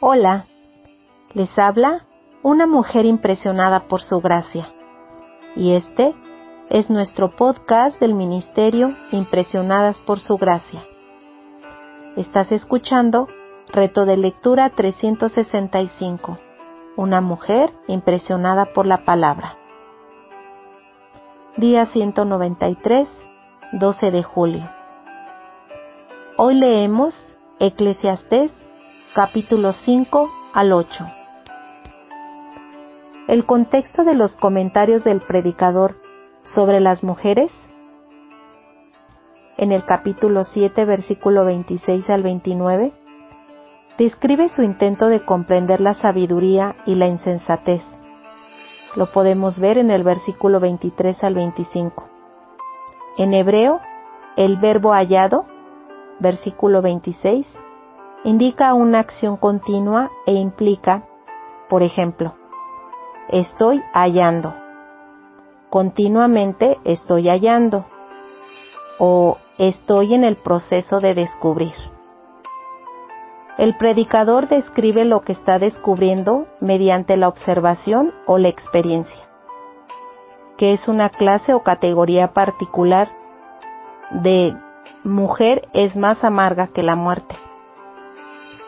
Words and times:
Hola, 0.00 0.46
les 1.34 1.58
habla 1.58 2.06
una 2.44 2.68
mujer 2.68 3.04
impresionada 3.04 3.88
por 3.88 4.00
su 4.00 4.20
gracia. 4.20 4.68
Y 5.56 5.72
este 5.72 6.14
es 6.70 6.88
nuestro 6.88 7.34
podcast 7.34 7.98
del 7.98 8.14
Ministerio 8.14 8.94
Impresionadas 9.10 9.98
por 9.98 10.20
su 10.20 10.38
gracia. 10.38 10.84
Estás 12.16 12.52
escuchando 12.52 13.26
Reto 13.72 14.06
de 14.06 14.16
Lectura 14.16 14.70
365. 14.70 16.38
Una 16.96 17.20
mujer 17.20 17.74
impresionada 17.88 18.66
por 18.66 18.86
la 18.86 19.04
palabra. 19.04 19.58
Día 21.56 21.86
193, 21.86 23.08
12 23.72 24.10
de 24.12 24.22
julio. 24.22 24.70
Hoy 26.36 26.54
leemos 26.54 27.20
Eclesiastés 27.58 28.56
capítulo 29.18 29.72
5 29.72 30.30
al 30.54 30.72
8. 30.72 31.04
El 33.26 33.46
contexto 33.46 34.04
de 34.04 34.14
los 34.14 34.36
comentarios 34.36 35.02
del 35.02 35.22
predicador 35.22 35.96
sobre 36.44 36.78
las 36.78 37.02
mujeres 37.02 37.50
en 39.56 39.72
el 39.72 39.84
capítulo 39.84 40.44
7 40.44 40.84
versículo 40.84 41.44
26 41.44 42.08
al 42.10 42.22
29 42.22 42.92
describe 43.98 44.50
su 44.50 44.62
intento 44.62 45.08
de 45.08 45.24
comprender 45.24 45.80
la 45.80 45.94
sabiduría 45.94 46.76
y 46.86 46.94
la 46.94 47.08
insensatez. 47.08 47.82
Lo 48.94 49.10
podemos 49.10 49.58
ver 49.58 49.78
en 49.78 49.90
el 49.90 50.04
versículo 50.04 50.60
23 50.60 51.24
al 51.24 51.34
25. 51.34 52.08
En 53.16 53.34
hebreo, 53.34 53.80
el 54.36 54.58
verbo 54.58 54.92
hallado, 54.92 55.44
versículo 56.20 56.82
26, 56.82 57.48
indica 58.24 58.74
una 58.74 59.00
acción 59.00 59.36
continua 59.36 60.10
e 60.26 60.32
implica, 60.32 61.04
por 61.68 61.82
ejemplo, 61.82 62.34
estoy 63.28 63.82
hallando, 63.92 64.54
continuamente 65.70 66.78
estoy 66.84 67.28
hallando. 67.28 67.86
O 69.00 69.38
estoy 69.58 70.14
en 70.14 70.24
el 70.24 70.36
proceso 70.36 70.98
de 70.98 71.14
descubrir. 71.14 71.74
El 73.56 73.76
predicador 73.76 74.48
describe 74.48 75.04
lo 75.04 75.20
que 75.20 75.32
está 75.32 75.60
descubriendo 75.60 76.48
mediante 76.60 77.16
la 77.16 77.28
observación 77.28 78.12
o 78.26 78.38
la 78.38 78.48
experiencia, 78.48 79.28
que 80.56 80.72
es 80.72 80.88
una 80.88 81.10
clase 81.10 81.54
o 81.54 81.62
categoría 81.62 82.32
particular 82.32 83.08
de 84.10 84.56
mujer 85.04 85.68
es 85.74 85.96
más 85.96 86.24
amarga 86.24 86.68
que 86.68 86.82
la 86.82 86.96
muerte 86.96 87.36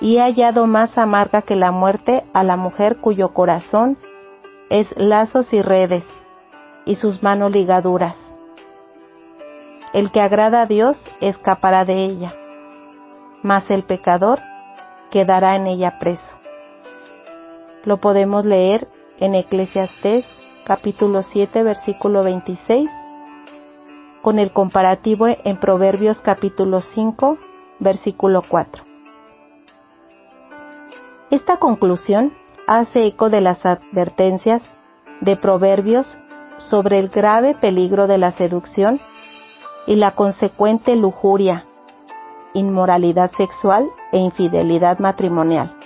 y 0.00 0.18
ha 0.18 0.24
hallado 0.24 0.66
más 0.66 0.96
amarga 0.96 1.42
que 1.42 1.56
la 1.56 1.72
muerte 1.72 2.24
a 2.32 2.42
la 2.42 2.56
mujer 2.56 2.98
cuyo 3.00 3.34
corazón 3.34 3.98
es 4.70 4.86
lazos 4.96 5.52
y 5.52 5.62
redes, 5.62 6.04
y 6.84 6.96
sus 6.96 7.22
manos 7.22 7.50
ligaduras. 7.50 8.16
El 9.92 10.12
que 10.12 10.20
agrada 10.20 10.62
a 10.62 10.66
Dios 10.66 11.02
escapará 11.20 11.84
de 11.84 12.04
ella, 12.04 12.34
mas 13.42 13.70
el 13.70 13.82
pecador 13.84 14.40
quedará 15.10 15.56
en 15.56 15.66
ella 15.66 15.98
preso. 15.98 16.30
Lo 17.84 17.96
podemos 17.98 18.44
leer 18.44 18.88
en 19.18 19.34
Eclesiastés 19.34 20.26
capítulo 20.64 21.22
7 21.22 21.62
versículo 21.62 22.22
26 22.22 22.90
con 24.20 24.38
el 24.38 24.52
comparativo 24.52 25.26
en 25.28 25.58
Proverbios 25.58 26.20
capítulo 26.20 26.82
5 26.82 27.38
versículo 27.80 28.42
4. 28.46 28.87
Esta 31.30 31.58
conclusión 31.58 32.32
hace 32.66 33.06
eco 33.06 33.28
de 33.28 33.42
las 33.42 33.66
advertencias 33.66 34.62
de 35.20 35.36
Proverbios 35.36 36.18
sobre 36.56 36.98
el 36.98 37.10
grave 37.10 37.54
peligro 37.54 38.06
de 38.06 38.16
la 38.16 38.32
seducción 38.32 38.98
y 39.86 39.96
la 39.96 40.12
consecuente 40.12 40.96
lujuria, 40.96 41.66
inmoralidad 42.54 43.30
sexual 43.32 43.86
e 44.10 44.18
infidelidad 44.18 45.00
matrimonial. 45.00 45.76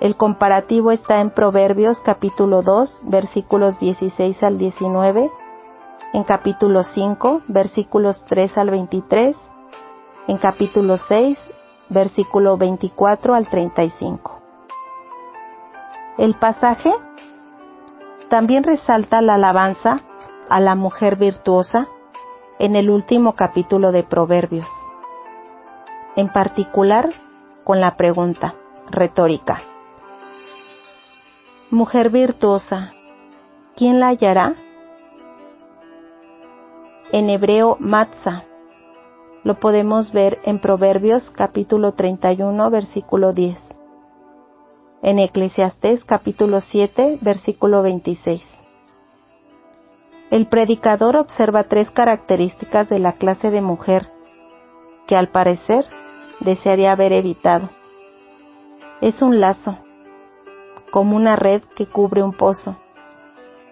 El 0.00 0.16
comparativo 0.16 0.92
está 0.92 1.20
en 1.20 1.30
Proverbios 1.30 1.98
capítulo 2.04 2.62
2 2.62 3.02
versículos 3.06 3.80
16 3.80 4.40
al 4.44 4.56
19, 4.56 5.28
en 6.12 6.22
capítulo 6.22 6.84
5 6.84 7.42
versículos 7.48 8.24
3 8.28 8.56
al 8.56 8.70
23, 8.70 9.36
en 10.28 10.36
capítulo 10.36 10.96
6 10.96 11.38
versículo 11.88 12.56
24 12.56 13.34
al 13.34 13.48
35. 13.48 14.38
El 16.18 16.34
pasaje 16.34 16.92
también 18.28 18.64
resalta 18.64 19.22
la 19.22 19.34
alabanza 19.34 20.02
a 20.48 20.60
la 20.60 20.74
mujer 20.74 21.16
virtuosa 21.16 21.88
en 22.58 22.76
el 22.76 22.90
último 22.90 23.34
capítulo 23.34 23.92
de 23.92 24.02
Proverbios, 24.02 24.68
en 26.16 26.28
particular 26.28 27.10
con 27.64 27.80
la 27.80 27.96
pregunta 27.96 28.54
retórica. 28.90 29.62
Mujer 31.70 32.10
virtuosa, 32.10 32.92
¿quién 33.76 34.00
la 34.00 34.08
hallará? 34.08 34.54
En 37.12 37.30
hebreo, 37.30 37.76
matza, 37.78 38.44
lo 39.44 39.60
podemos 39.60 40.12
ver 40.12 40.40
en 40.44 40.58
Proverbios 40.58 41.30
capítulo 41.30 41.92
31 41.92 42.70
versículo 42.70 43.32
10. 43.32 43.58
En 45.02 45.18
Eclesiastés 45.20 46.04
capítulo 46.04 46.60
7 46.60 47.18
versículo 47.20 47.82
26. 47.82 48.42
El 50.30 50.48
predicador 50.48 51.16
observa 51.16 51.64
tres 51.64 51.90
características 51.90 52.88
de 52.88 52.98
la 52.98 53.12
clase 53.12 53.50
de 53.50 53.62
mujer 53.62 54.10
que 55.06 55.16
al 55.16 55.28
parecer 55.28 55.86
desearía 56.40 56.92
haber 56.92 57.12
evitado. 57.12 57.70
Es 59.00 59.22
un 59.22 59.40
lazo, 59.40 59.78
como 60.90 61.16
una 61.16 61.36
red 61.36 61.62
que 61.76 61.86
cubre 61.86 62.22
un 62.22 62.32
pozo, 62.32 62.76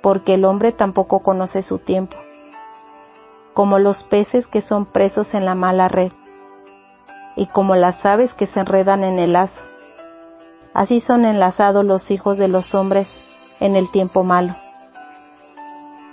porque 0.01 0.35
el 0.35 0.45
hombre 0.45 0.71
tampoco 0.73 1.23
conoce 1.23 1.63
su 1.63 1.79
tiempo 1.79 2.17
como 3.57 3.79
los 3.79 4.05
peces 4.05 4.47
que 4.47 4.61
son 4.61 4.85
presos 4.85 5.33
en 5.33 5.47
la 5.47 5.55
mala 5.55 5.89
red, 5.89 6.13
y 7.37 7.47
como 7.47 7.75
las 7.75 8.05
aves 8.05 8.35
que 8.35 8.47
se 8.47 8.61
enredan 8.61 9.03
en 9.03 9.19
el 9.19 9.33
lazo. 9.33 9.59
Así 10.75 11.01
son 11.01 11.25
enlazados 11.25 11.83
los 11.83 12.11
hijos 12.11 12.37
de 12.37 12.49
los 12.49 12.75
hombres 12.75 13.09
en 13.59 13.75
el 13.75 13.91
tiempo 13.91 14.25
malo, 14.25 14.55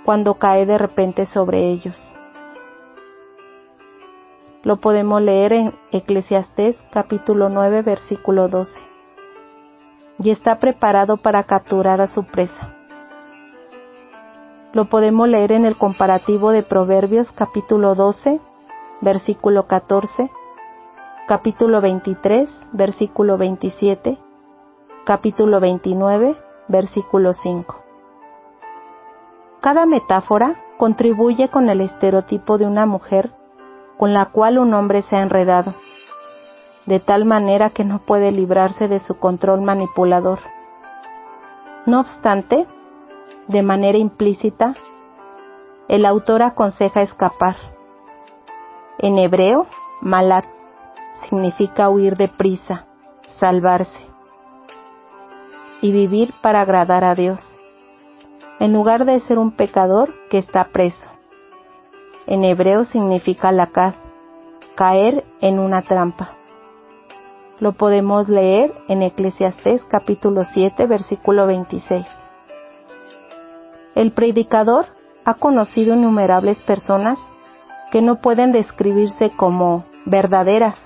cuando 0.06 0.36
cae 0.36 0.64
de 0.64 0.78
repente 0.78 1.26
sobre 1.26 1.70
ellos. 1.70 2.16
Lo 4.62 4.80
podemos 4.80 5.20
leer 5.20 5.52
en 5.52 5.74
Eclesiastés 5.92 6.82
capítulo 6.92 7.50
9 7.50 7.82
versículo 7.82 8.48
12. 8.48 8.74
Y 10.20 10.30
está 10.30 10.58
preparado 10.60 11.18
para 11.18 11.42
capturar 11.42 12.00
a 12.00 12.08
su 12.08 12.24
presa 12.24 12.74
lo 14.74 14.86
podemos 14.86 15.28
leer 15.28 15.52
en 15.52 15.64
el 15.64 15.76
comparativo 15.76 16.50
de 16.50 16.64
Proverbios 16.64 17.30
capítulo 17.30 17.94
12, 17.94 18.40
versículo 19.00 19.68
14, 19.68 20.32
capítulo 21.28 21.80
23, 21.80 22.50
versículo 22.72 23.38
27, 23.38 24.18
capítulo 25.04 25.60
29, 25.60 26.36
versículo 26.66 27.34
5. 27.34 27.82
Cada 29.60 29.86
metáfora 29.86 30.60
contribuye 30.76 31.48
con 31.48 31.70
el 31.70 31.80
estereotipo 31.80 32.58
de 32.58 32.66
una 32.66 32.84
mujer 32.84 33.32
con 33.96 34.12
la 34.12 34.26
cual 34.26 34.58
un 34.58 34.74
hombre 34.74 35.02
se 35.02 35.14
ha 35.14 35.22
enredado, 35.22 35.74
de 36.86 36.98
tal 36.98 37.24
manera 37.24 37.70
que 37.70 37.84
no 37.84 38.00
puede 38.00 38.32
librarse 38.32 38.88
de 38.88 38.98
su 38.98 39.18
control 39.20 39.62
manipulador. 39.62 40.40
No 41.86 42.00
obstante, 42.00 42.66
de 43.48 43.62
manera 43.62 43.98
implícita, 43.98 44.74
el 45.88 46.06
autor 46.06 46.42
aconseja 46.42 47.02
escapar. 47.02 47.56
En 48.98 49.18
hebreo, 49.18 49.66
malat 50.00 50.46
significa 51.28 51.90
huir 51.90 52.16
de 52.16 52.28
prisa, 52.28 52.86
salvarse 53.38 53.98
y 55.82 55.92
vivir 55.92 56.32
para 56.40 56.62
agradar 56.62 57.04
a 57.04 57.14
Dios, 57.14 57.40
en 58.60 58.72
lugar 58.72 59.04
de 59.04 59.20
ser 59.20 59.38
un 59.38 59.52
pecador 59.52 60.14
que 60.30 60.38
está 60.38 60.64
preso. 60.72 61.10
En 62.26 62.44
hebreo 62.44 62.86
significa 62.86 63.52
lakad, 63.52 63.94
caer 64.74 65.24
en 65.42 65.58
una 65.58 65.82
trampa. 65.82 66.30
Lo 67.60 67.72
podemos 67.72 68.28
leer 68.28 68.74
en 68.88 69.02
Eclesiastés 69.02 69.84
capítulo 69.84 70.44
7 70.44 70.86
versículo 70.86 71.46
26. 71.46 72.23
El 73.94 74.10
predicador 74.12 74.86
ha 75.24 75.34
conocido 75.34 75.94
innumerables 75.94 76.60
personas 76.62 77.18
que 77.92 78.02
no 78.02 78.20
pueden 78.20 78.50
describirse 78.50 79.30
como 79.30 79.84
verdaderas. 80.04 80.76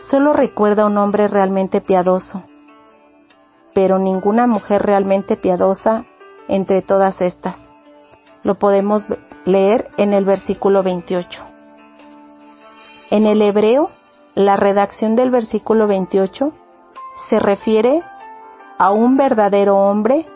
Solo 0.00 0.32
recuerda 0.32 0.86
un 0.86 0.96
hombre 0.96 1.28
realmente 1.28 1.82
piadoso, 1.82 2.42
pero 3.74 3.98
ninguna 3.98 4.46
mujer 4.46 4.82
realmente 4.82 5.36
piadosa 5.36 6.06
entre 6.48 6.80
todas 6.80 7.20
estas. 7.20 7.56
Lo 8.42 8.58
podemos 8.58 9.06
leer 9.44 9.90
en 9.98 10.14
el 10.14 10.24
versículo 10.24 10.82
28. 10.82 11.42
En 13.10 13.26
el 13.26 13.42
hebreo, 13.42 13.90
la 14.34 14.56
redacción 14.56 15.16
del 15.16 15.30
versículo 15.30 15.86
28 15.86 16.50
se 17.28 17.38
refiere 17.38 18.02
a 18.78 18.90
un 18.90 19.18
verdadero 19.18 19.76
hombre 19.76 20.26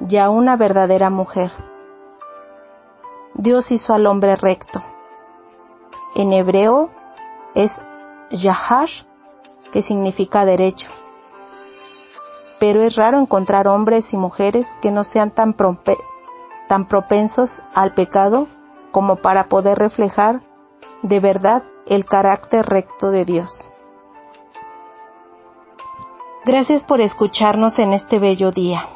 y 0.00 0.16
a 0.16 0.30
una 0.30 0.56
verdadera 0.56 1.10
mujer. 1.10 1.52
Dios 3.34 3.70
hizo 3.70 3.92
al 3.92 4.06
hombre 4.06 4.36
recto. 4.36 4.82
En 6.14 6.32
hebreo 6.32 6.90
es 7.54 7.70
Yahash, 8.30 9.02
que 9.72 9.82
significa 9.82 10.44
derecho. 10.44 10.88
Pero 12.58 12.82
es 12.82 12.96
raro 12.96 13.18
encontrar 13.18 13.68
hombres 13.68 14.12
y 14.12 14.16
mujeres 14.16 14.66
que 14.80 14.90
no 14.90 15.04
sean 15.04 15.30
tan, 15.30 15.54
tan 16.68 16.88
propensos 16.88 17.50
al 17.74 17.92
pecado 17.92 18.46
como 18.90 19.16
para 19.16 19.48
poder 19.48 19.78
reflejar 19.78 20.40
de 21.02 21.20
verdad 21.20 21.62
el 21.86 22.06
carácter 22.06 22.64
recto 22.64 23.10
de 23.10 23.24
Dios. 23.24 23.50
Gracias 26.46 26.84
por 26.84 27.00
escucharnos 27.00 27.78
en 27.78 27.92
este 27.92 28.18
bello 28.18 28.52
día. 28.52 28.95